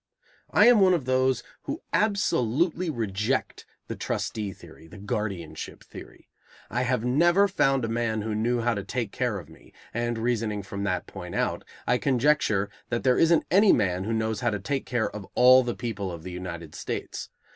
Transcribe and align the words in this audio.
I 0.49 0.65
am 0.65 0.79
one 0.79 0.95
of 0.95 1.05
those 1.05 1.43
who 1.65 1.83
absolutely 1.93 2.89
reject 2.89 3.67
the 3.85 3.95
trustee 3.95 4.51
theory, 4.51 4.87
the 4.87 4.97
guardianship 4.97 5.83
theory. 5.83 6.27
I 6.71 6.81
have 6.81 7.05
never 7.05 7.47
found 7.47 7.85
a 7.85 7.87
man 7.87 8.23
who 8.23 8.33
knew 8.33 8.61
how 8.61 8.73
to 8.73 8.83
take 8.83 9.11
care 9.11 9.37
of 9.37 9.47
me, 9.47 9.73
and, 9.93 10.17
reasoning 10.17 10.63
from 10.63 10.85
that 10.85 11.05
point 11.05 11.35
out, 11.35 11.63
I 11.85 11.99
conjecture 11.99 12.71
that 12.89 13.03
there 13.03 13.19
isn't 13.19 13.45
any 13.51 13.71
man 13.71 14.05
who 14.05 14.13
knows 14.13 14.39
how 14.39 14.49
to 14.49 14.59
take 14.59 14.87
care 14.87 15.11
of 15.15 15.27
all 15.35 15.61
the 15.61 15.75
people 15.75 16.11
of 16.11 16.23
the 16.23 16.31
United 16.31 16.73
States. 16.73 17.29